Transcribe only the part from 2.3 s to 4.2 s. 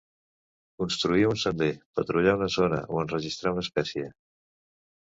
una zona" o "enregistrar una espècie".